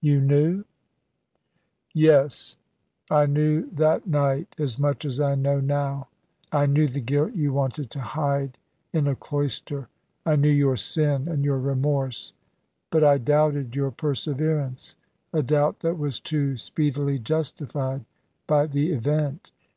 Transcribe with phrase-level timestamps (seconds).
[0.00, 0.64] "You knew?"
[1.94, 2.56] "Yes,
[3.12, 6.08] I knew that night as much as I know now.
[6.50, 8.58] I knew the guilt you wanted to hide
[8.92, 9.86] in a cloister.
[10.26, 12.32] I knew your sin and your remorse;
[12.90, 14.96] but I doubted your perseverance;
[15.32, 18.04] a doubt that was too speedily justified
[18.48, 19.52] by the event."